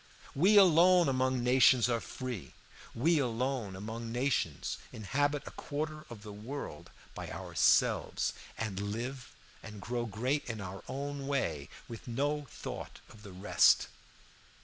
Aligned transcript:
We 0.33 0.57
alone 0.57 1.07
among 1.07 1.43
nations 1.43 1.87
are 1.87 1.99
free, 1.99 2.55
we 2.95 3.19
alone 3.19 3.75
among 3.75 4.11
nations 4.11 4.79
inhabit 4.91 5.43
a 5.45 5.51
quarter 5.51 6.07
of 6.09 6.23
the 6.23 6.33
world 6.33 6.89
by 7.13 7.29
ourselves, 7.29 8.33
and 8.57 8.79
live 8.79 9.31
and 9.61 9.79
grow 9.79 10.07
great 10.07 10.43
in 10.45 10.59
our 10.59 10.81
own 10.87 11.27
way 11.27 11.69
with 11.87 12.07
no 12.07 12.47
thought 12.49 12.99
of 13.11 13.21
the 13.21 13.31
rest. 13.31 13.89